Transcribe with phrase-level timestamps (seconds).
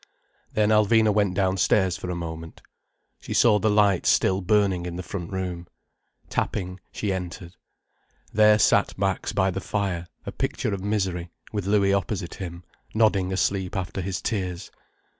[0.53, 2.63] Then Alvina went downstairs for a moment.
[3.19, 5.67] She saw the light still burning in the front room.
[6.27, 7.55] Tapping, she entered.
[8.33, 12.63] There sat Max by the fire, a picture of misery, with Louis opposite him,
[12.95, 14.71] nodding asleep after his tears.